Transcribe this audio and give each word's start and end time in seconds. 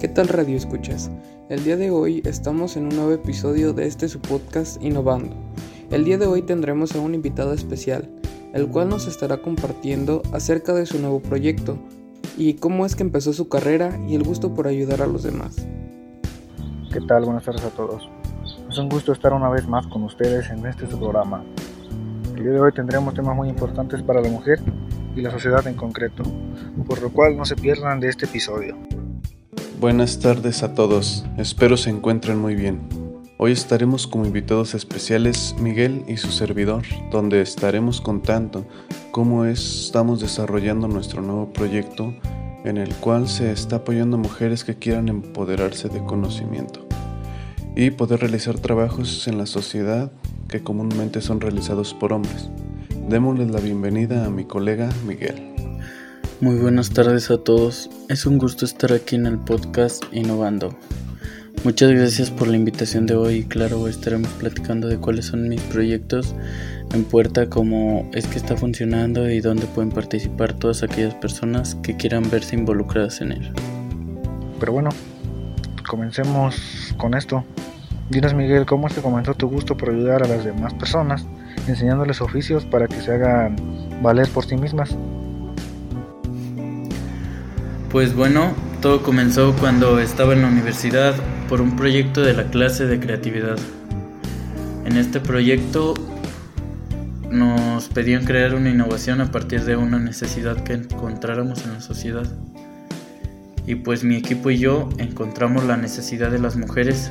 ¿Qué 0.00 0.08
tal 0.08 0.28
Radio 0.28 0.56
Escuchas? 0.56 1.10
El 1.50 1.62
día 1.62 1.76
de 1.76 1.90
hoy 1.90 2.22
estamos 2.24 2.78
en 2.78 2.84
un 2.84 2.96
nuevo 2.96 3.12
episodio 3.12 3.74
de 3.74 3.86
este 3.86 4.08
su 4.08 4.18
podcast 4.18 4.82
Innovando. 4.82 5.36
El 5.90 6.06
día 6.06 6.16
de 6.16 6.26
hoy 6.26 6.40
tendremos 6.40 6.96
a 6.96 7.00
un 7.00 7.14
invitado 7.14 7.52
especial, 7.52 8.08
el 8.54 8.66
cual 8.68 8.88
nos 8.88 9.06
estará 9.06 9.42
compartiendo 9.42 10.22
acerca 10.32 10.72
de 10.72 10.86
su 10.86 10.98
nuevo 11.00 11.20
proyecto 11.20 11.76
y 12.38 12.54
cómo 12.54 12.86
es 12.86 12.96
que 12.96 13.02
empezó 13.02 13.34
su 13.34 13.50
carrera 13.50 14.00
y 14.08 14.14
el 14.14 14.22
gusto 14.22 14.54
por 14.54 14.68
ayudar 14.68 15.02
a 15.02 15.06
los 15.06 15.22
demás. 15.22 15.68
¿Qué 16.90 17.02
tal? 17.02 17.26
Buenas 17.26 17.44
tardes 17.44 17.64
a 17.64 17.68
todos. 17.68 18.08
Es 18.70 18.78
un 18.78 18.88
gusto 18.88 19.12
estar 19.12 19.34
una 19.34 19.50
vez 19.50 19.68
más 19.68 19.86
con 19.86 20.04
ustedes 20.04 20.48
en 20.48 20.64
este 20.64 20.86
su 20.90 20.98
programa. 20.98 21.44
El 22.36 22.42
día 22.42 22.52
de 22.52 22.60
hoy 22.60 22.72
tendremos 22.72 23.12
temas 23.12 23.36
muy 23.36 23.50
importantes 23.50 24.02
para 24.02 24.22
la 24.22 24.30
mujer 24.30 24.60
y 25.14 25.20
la 25.20 25.30
sociedad 25.30 25.66
en 25.66 25.74
concreto, 25.74 26.22
por 26.86 27.02
lo 27.02 27.10
cual 27.12 27.36
no 27.36 27.44
se 27.44 27.54
pierdan 27.54 28.00
de 28.00 28.08
este 28.08 28.24
episodio. 28.24 28.78
Buenas 29.80 30.18
tardes 30.18 30.62
a 30.62 30.74
todos, 30.74 31.24
espero 31.38 31.78
se 31.78 31.88
encuentren 31.88 32.38
muy 32.38 32.54
bien. 32.54 32.80
Hoy 33.38 33.52
estaremos 33.52 34.06
como 34.06 34.26
invitados 34.26 34.74
especiales 34.74 35.54
Miguel 35.58 36.04
y 36.06 36.18
su 36.18 36.30
servidor, 36.32 36.82
donde 37.10 37.40
estaremos 37.40 38.02
contando 38.02 38.66
cómo 39.10 39.46
estamos 39.46 40.20
desarrollando 40.20 40.86
nuestro 40.86 41.22
nuevo 41.22 41.50
proyecto 41.54 42.12
en 42.62 42.76
el 42.76 42.94
cual 42.96 43.26
se 43.26 43.52
está 43.52 43.76
apoyando 43.76 44.18
mujeres 44.18 44.64
que 44.64 44.76
quieran 44.76 45.08
empoderarse 45.08 45.88
de 45.88 46.04
conocimiento 46.04 46.86
y 47.74 47.90
poder 47.90 48.20
realizar 48.20 48.58
trabajos 48.58 49.26
en 49.28 49.38
la 49.38 49.46
sociedad 49.46 50.12
que 50.46 50.62
comúnmente 50.62 51.22
son 51.22 51.40
realizados 51.40 51.94
por 51.94 52.12
hombres. 52.12 52.50
Démosles 53.08 53.50
la 53.50 53.60
bienvenida 53.60 54.26
a 54.26 54.28
mi 54.28 54.44
colega 54.44 54.90
Miguel. 55.06 55.49
Muy 56.40 56.56
buenas 56.56 56.88
tardes 56.88 57.30
a 57.30 57.36
todos. 57.36 57.90
Es 58.08 58.24
un 58.24 58.38
gusto 58.38 58.64
estar 58.64 58.94
aquí 58.94 59.14
en 59.14 59.26
el 59.26 59.36
podcast 59.36 60.02
Innovando. 60.10 60.74
Muchas 61.64 61.90
gracias 61.90 62.30
por 62.30 62.48
la 62.48 62.56
invitación 62.56 63.04
de 63.04 63.14
hoy 63.14 63.34
y 63.34 63.44
claro, 63.44 63.86
estaremos 63.86 64.30
platicando 64.30 64.88
de 64.88 64.96
cuáles 64.96 65.26
son 65.26 65.50
mis 65.50 65.60
proyectos 65.60 66.34
en 66.94 67.04
puerta, 67.04 67.50
cómo 67.50 68.08
es 68.14 68.26
que 68.26 68.38
está 68.38 68.56
funcionando 68.56 69.28
y 69.28 69.42
dónde 69.42 69.66
pueden 69.66 69.90
participar 69.90 70.54
todas 70.54 70.82
aquellas 70.82 71.14
personas 71.16 71.74
que 71.82 71.98
quieran 71.98 72.30
verse 72.30 72.56
involucradas 72.56 73.20
en 73.20 73.32
él. 73.32 73.52
Pero 74.58 74.72
bueno, 74.72 74.88
comencemos 75.86 76.94
con 76.96 77.12
esto. 77.12 77.44
Dinos 78.08 78.32
Miguel, 78.32 78.64
¿cómo 78.64 78.86
es 78.86 78.94
que 78.94 79.02
comenzó 79.02 79.34
tu 79.34 79.46
gusto 79.46 79.76
por 79.76 79.90
ayudar 79.90 80.22
a 80.22 80.26
las 80.26 80.42
demás 80.42 80.72
personas, 80.72 81.26
enseñándoles 81.68 82.22
oficios 82.22 82.64
para 82.64 82.88
que 82.88 82.98
se 83.02 83.12
hagan 83.12 83.56
valer 84.00 84.26
por 84.30 84.46
sí 84.46 84.56
mismas? 84.56 84.96
Pues 87.90 88.14
bueno, 88.14 88.54
todo 88.80 89.02
comenzó 89.02 89.52
cuando 89.56 89.98
estaba 89.98 90.32
en 90.32 90.42
la 90.42 90.48
universidad 90.48 91.12
por 91.48 91.60
un 91.60 91.74
proyecto 91.74 92.20
de 92.20 92.34
la 92.34 92.44
clase 92.44 92.86
de 92.86 93.00
creatividad. 93.00 93.58
En 94.84 94.96
este 94.96 95.18
proyecto 95.18 95.94
nos 97.32 97.88
pedían 97.88 98.24
crear 98.24 98.54
una 98.54 98.70
innovación 98.70 99.20
a 99.20 99.32
partir 99.32 99.64
de 99.64 99.74
una 99.74 99.98
necesidad 99.98 100.62
que 100.62 100.74
encontráramos 100.74 101.64
en 101.64 101.72
la 101.72 101.80
sociedad. 101.80 102.26
Y 103.66 103.74
pues 103.74 104.04
mi 104.04 104.14
equipo 104.14 104.52
y 104.52 104.58
yo 104.58 104.88
encontramos 104.98 105.64
la 105.64 105.76
necesidad 105.76 106.30
de 106.30 106.38
las 106.38 106.54
mujeres, 106.54 107.10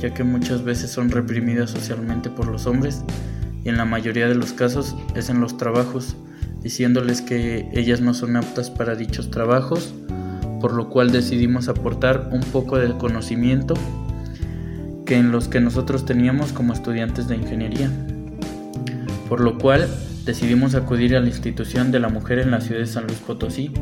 ya 0.00 0.14
que 0.14 0.24
muchas 0.24 0.64
veces 0.64 0.90
son 0.90 1.10
reprimidas 1.10 1.70
socialmente 1.70 2.30
por 2.30 2.48
los 2.48 2.66
hombres 2.66 3.02
y 3.62 3.68
en 3.68 3.76
la 3.76 3.84
mayoría 3.84 4.26
de 4.26 4.36
los 4.36 4.54
casos 4.54 4.96
es 5.14 5.28
en 5.28 5.40
los 5.42 5.58
trabajos 5.58 6.16
diciéndoles 6.62 7.22
que 7.22 7.68
ellas 7.72 8.00
no 8.00 8.14
son 8.14 8.36
aptas 8.36 8.70
para 8.70 8.94
dichos 8.94 9.30
trabajos, 9.30 9.94
por 10.60 10.72
lo 10.72 10.88
cual 10.90 11.12
decidimos 11.12 11.68
aportar 11.68 12.30
un 12.32 12.40
poco 12.40 12.78
de 12.78 12.96
conocimiento 12.96 13.74
que 15.06 15.16
en 15.16 15.32
los 15.32 15.48
que 15.48 15.60
nosotros 15.60 16.04
teníamos 16.04 16.52
como 16.52 16.72
estudiantes 16.72 17.28
de 17.28 17.36
ingeniería. 17.36 17.90
Por 19.28 19.40
lo 19.40 19.58
cual 19.58 19.88
decidimos 20.24 20.74
acudir 20.74 21.16
a 21.16 21.20
la 21.20 21.28
institución 21.28 21.90
de 21.90 22.00
la 22.00 22.08
mujer 22.08 22.38
en 22.38 22.50
la 22.50 22.60
ciudad 22.60 22.80
de 22.80 22.86
San 22.86 23.06
Luis 23.06 23.18
Potosí. 23.18 23.72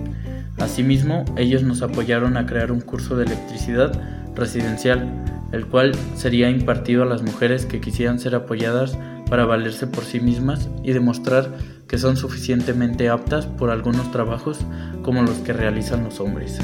Asimismo, 0.59 1.25
ellos 1.37 1.65
nos 1.65 1.83
apoyaron 1.83 2.37
a 2.37 2.47
crear 2.47 2.71
un 2.71 2.81
curso 2.81 3.17
de 3.17 3.25
electricidad 3.25 4.01
residencial, 4.37 5.09
el 5.51 5.67
cual 5.67 5.93
sería 6.15 6.51
impartido 6.51 7.03
a 7.03 7.07
las 7.07 7.23
mujeres 7.23 7.67
que 7.67 7.81
quisieran 7.81 8.21
ser 8.21 8.35
apoyadas 8.35 8.97
para 9.29 9.45
valerse 9.45 9.87
por 9.87 10.05
sí 10.05 10.21
mismas 10.21 10.69
y 10.83 10.93
demostrar 10.93 11.57
que 11.89 11.99
son 11.99 12.17
suficientemente 12.17 13.09
aptas 13.09 13.47
por 13.47 13.71
algunos 13.71 14.11
trabajos 14.11 14.59
como 15.03 15.23
los 15.23 15.37
que 15.39 15.53
realizan 15.53 16.05
los 16.05 16.21
hombres. 16.21 16.59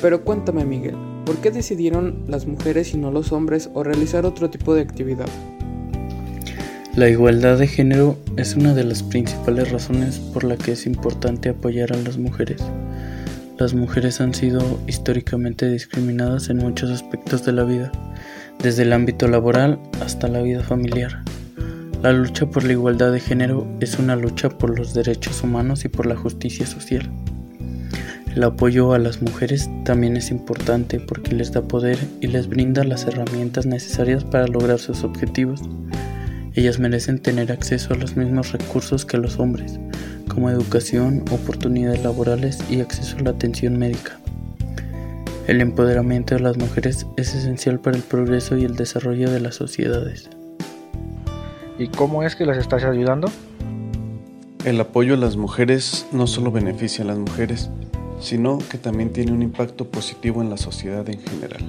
Pero 0.00 0.22
cuéntame 0.24 0.64
Miguel, 0.64 0.96
¿por 1.24 1.36
qué 1.36 1.50
decidieron 1.50 2.24
las 2.28 2.46
mujeres 2.46 2.94
y 2.94 2.98
no 2.98 3.10
los 3.10 3.32
hombres 3.32 3.70
o 3.74 3.82
realizar 3.82 4.26
otro 4.26 4.50
tipo 4.50 4.74
de 4.74 4.82
actividad? 4.82 5.28
La 6.96 7.10
igualdad 7.10 7.58
de 7.58 7.66
género 7.66 8.16
es 8.36 8.56
una 8.56 8.72
de 8.72 8.84
las 8.84 9.02
principales 9.02 9.70
razones 9.70 10.18
por 10.18 10.44
la 10.44 10.56
que 10.56 10.72
es 10.72 10.86
importante 10.86 11.50
apoyar 11.50 11.92
a 11.92 11.96
las 11.96 12.16
mujeres. 12.16 12.62
Las 13.58 13.74
mujeres 13.74 14.20
han 14.20 14.32
sido 14.32 14.80
históricamente 14.86 15.70
discriminadas 15.70 16.48
en 16.48 16.58
muchos 16.58 16.90
aspectos 16.90 17.44
de 17.44 17.52
la 17.52 17.64
vida, 17.64 17.92
desde 18.66 18.82
el 18.82 18.92
ámbito 18.92 19.28
laboral 19.28 19.78
hasta 20.04 20.26
la 20.26 20.42
vida 20.42 20.60
familiar. 20.60 21.22
La 22.02 22.12
lucha 22.12 22.46
por 22.46 22.64
la 22.64 22.72
igualdad 22.72 23.12
de 23.12 23.20
género 23.20 23.64
es 23.78 23.96
una 24.00 24.16
lucha 24.16 24.48
por 24.48 24.76
los 24.76 24.92
derechos 24.92 25.44
humanos 25.44 25.84
y 25.84 25.88
por 25.88 26.04
la 26.04 26.16
justicia 26.16 26.66
social. 26.66 27.08
El 28.34 28.42
apoyo 28.42 28.92
a 28.92 28.98
las 28.98 29.22
mujeres 29.22 29.70
también 29.84 30.16
es 30.16 30.32
importante 30.32 30.98
porque 30.98 31.32
les 31.32 31.52
da 31.52 31.62
poder 31.62 31.96
y 32.20 32.26
les 32.26 32.48
brinda 32.48 32.82
las 32.82 33.04
herramientas 33.04 33.66
necesarias 33.66 34.24
para 34.24 34.48
lograr 34.48 34.80
sus 34.80 35.04
objetivos. 35.04 35.60
Ellas 36.54 36.80
merecen 36.80 37.20
tener 37.20 37.52
acceso 37.52 37.94
a 37.94 37.96
los 37.96 38.16
mismos 38.16 38.50
recursos 38.50 39.06
que 39.06 39.16
los 39.16 39.38
hombres, 39.38 39.78
como 40.26 40.50
educación, 40.50 41.22
oportunidades 41.30 42.02
laborales 42.02 42.58
y 42.68 42.80
acceso 42.80 43.16
a 43.18 43.22
la 43.22 43.30
atención 43.30 43.78
médica. 43.78 44.18
El 45.46 45.60
empoderamiento 45.60 46.34
de 46.34 46.40
las 46.40 46.58
mujeres 46.58 47.06
es 47.16 47.32
esencial 47.32 47.78
para 47.78 47.96
el 47.96 48.02
progreso 48.02 48.56
y 48.56 48.64
el 48.64 48.74
desarrollo 48.74 49.30
de 49.30 49.38
las 49.38 49.54
sociedades. 49.54 50.28
¿Y 51.78 51.86
cómo 51.86 52.24
es 52.24 52.34
que 52.34 52.44
las 52.44 52.58
estás 52.58 52.82
ayudando? 52.82 53.28
El 54.64 54.80
apoyo 54.80 55.14
a 55.14 55.16
las 55.16 55.36
mujeres 55.36 56.04
no 56.10 56.26
solo 56.26 56.50
beneficia 56.50 57.04
a 57.04 57.06
las 57.06 57.18
mujeres, 57.18 57.70
sino 58.18 58.58
que 58.58 58.76
también 58.76 59.12
tiene 59.12 59.30
un 59.30 59.42
impacto 59.42 59.88
positivo 59.88 60.42
en 60.42 60.50
la 60.50 60.56
sociedad 60.56 61.08
en 61.08 61.20
general. 61.20 61.62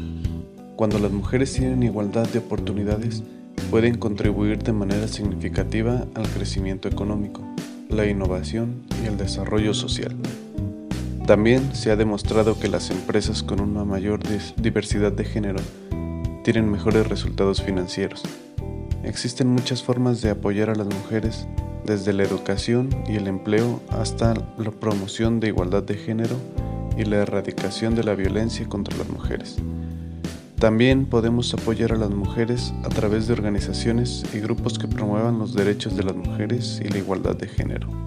Cuando 0.76 0.98
las 0.98 1.12
mujeres 1.12 1.54
tienen 1.54 1.84
igualdad 1.84 2.28
de 2.30 2.40
oportunidades, 2.40 3.22
pueden 3.70 4.00
contribuir 4.00 4.58
de 4.58 4.74
manera 4.74 5.08
significativa 5.08 6.08
al 6.16 6.28
crecimiento 6.30 6.88
económico, 6.88 7.44
la 7.90 8.08
innovación 8.08 8.82
y 9.04 9.06
el 9.06 9.18
desarrollo 9.18 9.76
social. 9.76 10.16
También 11.28 11.76
se 11.76 11.92
ha 11.92 11.98
demostrado 11.98 12.58
que 12.58 12.70
las 12.70 12.90
empresas 12.90 13.44
con 13.44 13.60
una 13.60 13.84
mayor 13.84 14.22
diversidad 14.56 15.12
de 15.12 15.26
género 15.26 15.60
tienen 16.46 16.72
mejores 16.72 17.06
resultados 17.06 17.62
financieros. 17.62 18.24
Existen 19.04 19.50
muchas 19.50 19.84
formas 19.84 20.22
de 20.22 20.30
apoyar 20.30 20.70
a 20.70 20.76
las 20.76 20.88
mujeres, 20.88 21.46
desde 21.84 22.14
la 22.14 22.24
educación 22.24 22.88
y 23.10 23.18
el 23.18 23.28
empleo 23.28 23.82
hasta 23.90 24.36
la 24.58 24.72
promoción 24.72 25.42
de 25.42 25.50
igualdad 25.50 25.84
de 25.84 25.96
género 25.96 26.38
y 26.96 27.04
la 27.04 27.18
erradicación 27.18 27.94
de 27.94 28.06
la 28.06 28.16
violencia 28.16 28.66
contra 28.70 28.96
las 28.96 29.10
mujeres. 29.10 29.58
También 30.60 31.06
podemos 31.08 31.54
apoyar 31.54 31.92
a 31.92 31.98
las 31.98 32.10
mujeres 32.10 32.74
a 32.86 32.88
través 32.90 33.28
de 33.28 33.34
organizaciones 33.34 34.24
y 34.34 34.40
grupos 34.40 34.80
que 34.80 34.88
promuevan 34.88 35.40
los 35.40 35.54
derechos 35.54 35.98
de 35.98 36.04
las 36.04 36.16
mujeres 36.16 36.82
y 36.82 36.88
la 36.88 37.00
igualdad 37.00 37.36
de 37.36 37.50
género 37.50 38.07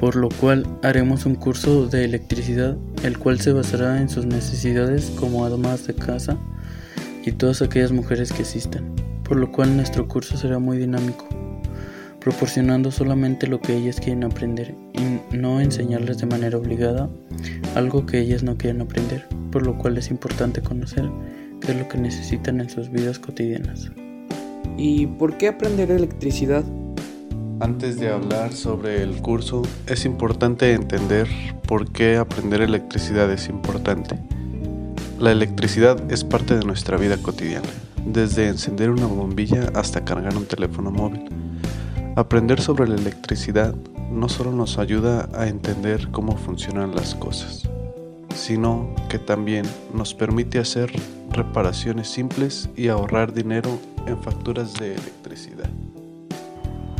por 0.00 0.16
lo 0.16 0.30
cual 0.30 0.66
haremos 0.82 1.26
un 1.26 1.34
curso 1.34 1.86
de 1.86 2.06
electricidad, 2.06 2.78
el 3.04 3.18
cual 3.18 3.38
se 3.38 3.52
basará 3.52 4.00
en 4.00 4.08
sus 4.08 4.24
necesidades 4.24 5.12
como 5.20 5.44
amas 5.44 5.86
de 5.86 5.94
casa 5.94 6.38
y 7.22 7.32
todas 7.32 7.60
aquellas 7.60 7.92
mujeres 7.92 8.32
que 8.32 8.40
existan, 8.40 8.94
por 9.24 9.36
lo 9.36 9.52
cual 9.52 9.76
nuestro 9.76 10.08
curso 10.08 10.38
será 10.38 10.58
muy 10.58 10.78
dinámico, 10.78 11.28
proporcionando 12.18 12.90
solamente 12.90 13.46
lo 13.46 13.60
que 13.60 13.76
ellas 13.76 14.00
quieren 14.00 14.24
aprender 14.24 14.74
y 14.94 15.36
no 15.36 15.60
enseñarles 15.60 16.16
de 16.16 16.26
manera 16.26 16.56
obligada 16.56 17.10
algo 17.74 18.06
que 18.06 18.20
ellas 18.20 18.42
no 18.42 18.56
quieren 18.56 18.80
aprender, 18.80 19.28
por 19.52 19.66
lo 19.66 19.76
cual 19.76 19.98
es 19.98 20.10
importante 20.10 20.62
conocer 20.62 21.10
qué 21.60 21.72
es 21.72 21.78
lo 21.78 21.88
que 21.88 21.98
necesitan 21.98 22.62
en 22.62 22.70
sus 22.70 22.90
vidas 22.90 23.18
cotidianas. 23.18 23.90
¿Y 24.78 25.08
por 25.08 25.36
qué 25.36 25.48
aprender 25.48 25.90
electricidad? 25.90 26.64
Antes 27.60 28.00
de 28.00 28.10
hablar 28.10 28.54
sobre 28.54 29.02
el 29.02 29.20
curso, 29.20 29.60
es 29.86 30.06
importante 30.06 30.72
entender 30.72 31.28
por 31.68 31.92
qué 31.92 32.16
aprender 32.16 32.62
electricidad 32.62 33.30
es 33.30 33.50
importante. 33.50 34.18
La 35.18 35.30
electricidad 35.30 36.10
es 36.10 36.24
parte 36.24 36.56
de 36.56 36.64
nuestra 36.64 36.96
vida 36.96 37.18
cotidiana, 37.18 37.68
desde 38.06 38.48
encender 38.48 38.88
una 38.88 39.04
bombilla 39.04 39.70
hasta 39.74 40.06
cargar 40.06 40.38
un 40.38 40.46
teléfono 40.46 40.90
móvil. 40.90 41.26
Aprender 42.16 42.62
sobre 42.62 42.88
la 42.88 42.94
electricidad 42.94 43.74
no 44.10 44.30
solo 44.30 44.52
nos 44.52 44.78
ayuda 44.78 45.28
a 45.34 45.46
entender 45.46 46.10
cómo 46.10 46.38
funcionan 46.38 46.94
las 46.94 47.14
cosas, 47.14 47.68
sino 48.34 48.94
que 49.10 49.18
también 49.18 49.66
nos 49.92 50.14
permite 50.14 50.58
hacer 50.60 50.90
reparaciones 51.30 52.08
simples 52.08 52.70
y 52.74 52.88
ahorrar 52.88 53.34
dinero 53.34 53.78
en 54.06 54.16
facturas 54.22 54.72
de 54.74 54.94
electricidad. 54.94 55.68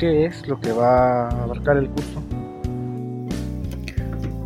¿Qué 0.01 0.25
es 0.25 0.49
lo 0.49 0.59
que 0.59 0.73
va 0.73 1.29
a 1.29 1.43
abarcar 1.43 1.77
el 1.77 1.91
curso? 1.91 2.23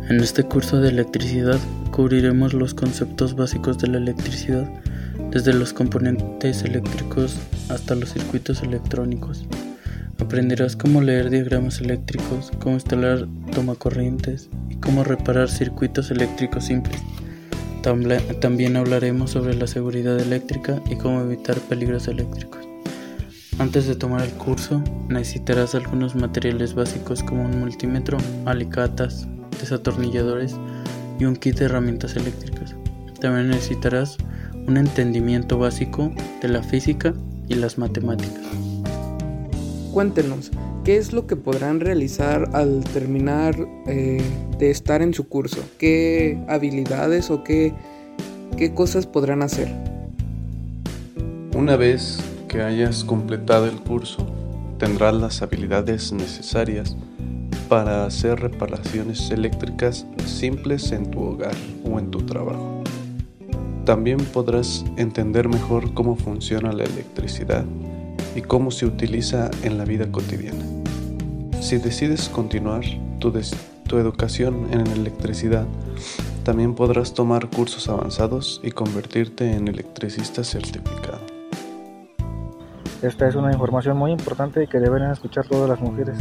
En 0.09 0.19
este 0.19 0.43
curso 0.43 0.81
de 0.81 0.89
electricidad 0.89 1.57
cubriremos 1.91 2.53
los 2.53 2.73
conceptos 2.73 3.37
básicos 3.37 3.77
de 3.77 3.87
la 3.87 3.97
electricidad, 3.99 4.69
desde 5.31 5.53
los 5.53 5.71
componentes 5.71 6.63
eléctricos 6.63 7.37
hasta 7.69 7.95
los 7.95 8.09
circuitos 8.09 8.63
electrónicos. 8.63 9.45
Aprenderás 10.19 10.75
cómo 10.75 11.01
leer 11.01 11.29
diagramas 11.29 11.79
eléctricos, 11.79 12.51
cómo 12.59 12.75
instalar 12.75 13.25
tomacorrientes 13.53 14.49
y 14.69 14.75
cómo 14.75 15.05
reparar 15.05 15.49
circuitos 15.49 16.11
eléctricos 16.11 16.65
simples. 16.65 17.01
También 18.41 18.75
hablaremos 18.75 19.31
sobre 19.31 19.53
la 19.53 19.67
seguridad 19.67 20.19
eléctrica 20.19 20.81
y 20.91 20.97
cómo 20.97 21.21
evitar 21.21 21.57
peligros 21.61 22.09
eléctricos. 22.09 22.64
Antes 23.57 23.87
de 23.87 23.95
tomar 23.95 24.21
el 24.21 24.33
curso, 24.33 24.83
necesitarás 25.07 25.75
algunos 25.75 26.13
materiales 26.13 26.73
básicos 26.73 27.23
como 27.23 27.45
un 27.45 27.57
multímetro, 27.57 28.17
alicatas, 28.43 29.27
desatornilladores 29.61 30.57
y 31.19 31.23
un 31.23 31.37
kit 31.37 31.59
de 31.59 31.65
herramientas 31.65 32.17
eléctricas. 32.17 32.75
También 33.21 33.47
necesitarás 33.47 34.17
un 34.67 34.75
entendimiento 34.75 35.57
básico 35.57 36.11
de 36.41 36.49
la 36.49 36.63
física 36.63 37.13
y 37.47 37.53
las 37.55 37.77
matemáticas. 37.77 38.43
Cuéntenos, 39.93 40.51
¿qué 40.83 40.97
es 40.97 41.13
lo 41.13 41.25
que 41.25 41.37
podrán 41.37 41.79
realizar 41.79 42.49
al 42.51 42.83
terminar 42.83 43.55
eh, 43.87 44.21
de 44.59 44.69
estar 44.69 45.01
en 45.01 45.13
su 45.13 45.29
curso? 45.29 45.63
¿Qué 45.77 46.43
habilidades 46.49 47.31
o 47.31 47.45
qué, 47.45 47.73
qué 48.57 48.73
cosas 48.73 49.07
podrán 49.07 49.43
hacer? 49.43 49.73
Una 51.55 51.77
vez 51.77 52.19
que 52.55 52.61
hayas 52.61 53.03
completado 53.03 53.65
el 53.65 53.81
curso, 53.81 54.25
tendrás 54.77 55.13
las 55.13 55.41
habilidades 55.41 56.13
necesarias 56.13 56.95
para 57.67 58.05
hacer 58.05 58.39
reparaciones 58.39 59.29
eléctricas 59.29 60.05
simples 60.25 60.93
en 60.93 61.11
tu 61.11 61.21
hogar 61.21 61.55
o 61.83 61.99
en 61.99 62.11
tu 62.11 62.19
trabajo. 62.21 62.81
También 63.83 64.19
podrás 64.19 64.85
entender 64.95 65.49
mejor 65.49 65.93
cómo 65.93 66.15
funciona 66.15 66.71
la 66.71 66.85
electricidad 66.85 67.65
y 68.37 68.41
cómo 68.41 68.71
se 68.71 68.85
utiliza 68.85 69.51
en 69.63 69.77
la 69.77 69.83
vida 69.83 70.09
cotidiana. 70.09 70.63
Si 71.59 71.75
decides 71.77 72.29
continuar 72.29 72.85
tu, 73.19 73.33
tu 73.85 73.97
educación 73.97 74.69
en 74.71 74.87
electricidad, 74.87 75.67
también 76.43 76.73
podrás 76.73 77.13
tomar 77.13 77.49
cursos 77.49 77.89
avanzados 77.89 78.61
y 78.63 78.71
convertirte 78.71 79.51
en 79.51 79.67
electricista 79.67 80.45
certificado. 80.45 81.04
Esta 83.05 83.27
es 83.27 83.35
una 83.35 83.51
información 83.51 83.97
muy 83.97 84.11
importante 84.11 84.67
que 84.67 84.79
deben 84.79 85.03
escuchar 85.03 85.47
todas 85.47 85.69
las 85.69 85.79
mujeres. 85.79 86.17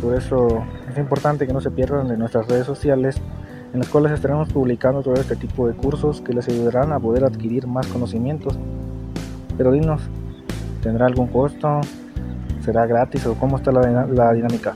Por 0.00 0.14
eso 0.14 0.64
es 0.90 0.98
importante 0.98 1.46
que 1.46 1.52
no 1.52 1.60
se 1.60 1.70
pierdan 1.70 2.08
de 2.08 2.16
nuestras 2.16 2.48
redes 2.48 2.66
sociales 2.66 3.20
en 3.72 3.80
las 3.80 3.88
cuales 3.88 4.12
estaremos 4.12 4.52
publicando 4.52 5.02
todo 5.02 5.14
este 5.14 5.36
tipo 5.36 5.66
de 5.66 5.74
cursos 5.74 6.20
que 6.20 6.32
les 6.32 6.48
ayudarán 6.48 6.92
a 6.92 7.00
poder 7.00 7.24
adquirir 7.24 7.66
más 7.66 7.86
conocimientos. 7.86 8.58
Pero 9.56 9.72
dinos, 9.72 10.02
¿Tendrá 10.82 11.06
algún 11.06 11.28
costo? 11.28 11.80
¿Será 12.64 12.86
gratis 12.86 13.24
o 13.26 13.34
cómo 13.34 13.56
está 13.56 13.70
la, 13.70 14.06
la 14.06 14.32
dinámica? 14.32 14.74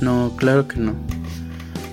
No, 0.00 0.32
claro 0.36 0.66
que 0.66 0.78
no. 0.78 0.94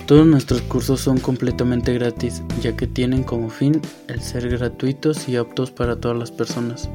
Todos 0.06 0.26
nuestros 0.26 0.62
cursos 0.62 1.00
son 1.00 1.18
completamente 1.18 1.92
gratis, 1.92 2.42
ya 2.62 2.74
que 2.74 2.86
tienen 2.86 3.22
como 3.22 3.50
fin 3.50 3.82
el 4.08 4.20
ser 4.20 4.48
gratuitos 4.48 5.28
y 5.28 5.36
aptos 5.36 5.70
para 5.70 5.96
todas 5.96 6.16
las 6.16 6.30
personas. 6.30 6.88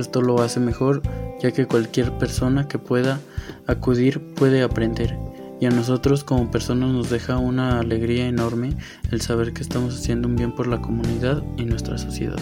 Esto 0.00 0.22
lo 0.22 0.40
hace 0.40 0.60
mejor, 0.60 1.02
ya 1.42 1.50
que 1.52 1.66
cualquier 1.66 2.10
persona 2.12 2.66
que 2.66 2.78
pueda 2.78 3.20
acudir 3.66 4.20
puede 4.34 4.62
aprender. 4.62 5.16
Y 5.60 5.66
a 5.66 5.70
nosotros 5.70 6.24
como 6.24 6.50
personas 6.50 6.90
nos 6.90 7.10
deja 7.10 7.36
una 7.36 7.80
alegría 7.80 8.26
enorme 8.26 8.74
el 9.10 9.20
saber 9.20 9.52
que 9.52 9.60
estamos 9.60 9.94
haciendo 9.94 10.26
un 10.26 10.36
bien 10.36 10.54
por 10.54 10.66
la 10.66 10.80
comunidad 10.80 11.42
y 11.58 11.64
nuestra 11.64 11.98
sociedad. 11.98 12.38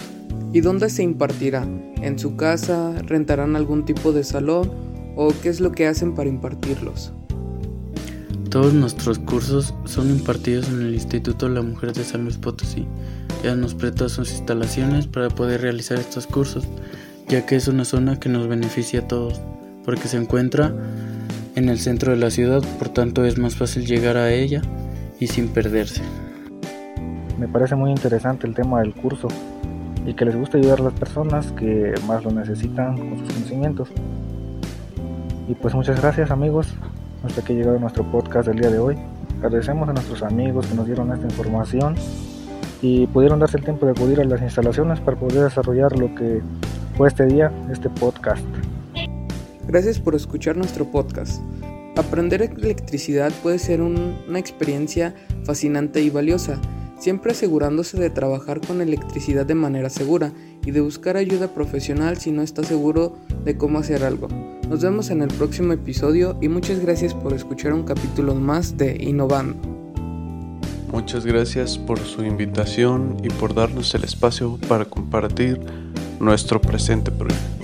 ¿Y 0.53 0.61
dónde 0.61 0.89
se 0.89 1.03
impartirá? 1.03 1.67
¿En 2.01 2.17
su 2.17 2.37
casa? 2.37 2.93
¿Rentarán 3.05 3.57
algún 3.57 3.83
tipo 3.83 4.13
de 4.13 4.23
salón? 4.23 4.71
¿O 5.17 5.33
qué 5.43 5.49
es 5.49 5.59
lo 5.59 5.73
que 5.73 5.85
hacen 5.85 6.15
para 6.15 6.29
impartirlos? 6.29 7.11
Todos 8.49 8.73
nuestros 8.73 9.19
cursos 9.19 9.75
son 9.85 10.09
impartidos 10.09 10.69
en 10.69 10.81
el 10.81 10.93
Instituto 10.95 11.47
de 11.47 11.55
la 11.55 11.61
Mujer 11.61 11.93
de 11.93 12.03
San 12.03 12.23
Luis 12.23 12.37
Potosí. 12.37 12.87
Ya 13.43 13.53
nos 13.53 13.75
presta 13.75 14.09
sus 14.09 14.31
instalaciones 14.31 15.05
para 15.05 15.29
poder 15.29 15.61
realizar 15.61 15.99
estos 15.99 16.25
cursos, 16.25 16.63
ya 17.29 17.45
que 17.45 17.55
es 17.55 17.67
una 17.67 17.85
zona 17.85 18.19
que 18.19 18.27
nos 18.27 18.47
beneficia 18.47 19.01
a 19.01 19.07
todos, 19.07 19.39
porque 19.85 20.07
se 20.07 20.17
encuentra 20.17 20.73
en 21.55 21.69
el 21.69 21.77
centro 21.77 22.11
de 22.11 22.17
la 22.17 22.31
ciudad, 22.31 22.63
por 22.79 22.89
tanto 22.89 23.23
es 23.23 23.37
más 23.37 23.55
fácil 23.55 23.85
llegar 23.85 24.17
a 24.17 24.31
ella 24.31 24.61
y 25.19 25.27
sin 25.27 25.47
perderse. 25.49 26.01
Me 27.37 27.47
parece 27.47 27.75
muy 27.75 27.91
interesante 27.91 28.47
el 28.47 28.55
tema 28.55 28.81
del 28.81 28.95
curso, 28.95 29.27
y 30.07 30.15
que 30.15 30.25
les 30.25 30.35
gusta 30.35 30.57
ayudar 30.57 30.79
a 30.79 30.85
las 30.85 30.93
personas 30.93 31.51
que 31.51 31.93
más 32.07 32.23
lo 32.23 32.31
necesitan 32.31 32.97
con 32.97 33.19
sus 33.19 33.31
conocimientos. 33.31 33.89
Y 35.47 35.53
pues 35.53 35.75
muchas 35.75 36.01
gracias 36.01 36.31
amigos, 36.31 36.73
hasta 37.23 37.43
que 37.43 37.53
llegado 37.53 37.77
nuestro 37.77 38.03
podcast 38.11 38.47
del 38.47 38.59
día 38.59 38.71
de 38.71 38.79
hoy. 38.79 38.97
Agradecemos 39.37 39.87
a 39.87 39.93
nuestros 39.93 40.23
amigos 40.23 40.65
que 40.65 40.73
nos 40.73 40.87
dieron 40.87 41.11
esta 41.11 41.25
información 41.25 41.95
y 42.81 43.05
pudieron 43.07 43.39
darse 43.39 43.57
el 43.57 43.63
tiempo 43.63 43.85
de 43.85 43.91
acudir 43.91 44.19
a 44.19 44.23
las 44.23 44.41
instalaciones 44.41 44.99
para 44.99 45.17
poder 45.17 45.43
desarrollar 45.43 45.97
lo 45.97 46.15
que 46.15 46.41
fue 46.99 47.07
este 47.07 47.27
día, 47.27 47.49
este 47.71 47.89
podcast. 47.89 48.43
Gracias 49.69 49.97
por 49.99 50.15
escuchar 50.15 50.57
nuestro 50.57 50.83
podcast. 50.91 51.41
Aprender 51.95 52.41
electricidad 52.41 53.31
puede 53.41 53.57
ser 53.57 53.79
una 53.79 54.37
experiencia 54.37 55.15
fascinante 55.45 56.01
y 56.01 56.09
valiosa 56.09 56.59
siempre 56.97 57.31
asegurándose 57.31 57.97
de 57.97 58.09
trabajar 58.09 58.59
con 58.59 58.81
electricidad 58.81 59.45
de 59.45 59.55
manera 59.55 59.89
segura 59.89 60.33
y 60.65 60.71
de 60.71 60.81
buscar 60.81 61.15
ayuda 61.15 61.53
profesional 61.53 62.17
si 62.17 62.31
no 62.31 62.41
está 62.41 62.63
seguro 62.63 63.15
de 63.45 63.55
cómo 63.55 63.79
hacer 63.79 64.03
algo. 64.03 64.27
Nos 64.67 64.83
vemos 64.83 65.09
en 65.09 65.21
el 65.21 65.29
próximo 65.29 65.71
episodio 65.71 66.37
y 66.41 66.49
muchas 66.49 66.81
gracias 66.81 67.13
por 67.13 67.31
escuchar 67.31 67.71
un 67.71 67.83
capítulo 67.83 68.35
más 68.35 68.75
de 68.75 68.97
Innovando. 68.99 69.55
Muchas 70.91 71.25
gracias 71.25 71.77
por 71.77 71.97
su 71.99 72.25
invitación 72.25 73.15
y 73.23 73.29
por 73.29 73.53
darnos 73.53 73.95
el 73.95 74.03
espacio 74.03 74.59
para 74.67 74.83
compartir 74.83 75.61
nuestro 76.19 76.59
presente 76.59 77.11
proyecto. 77.11 77.58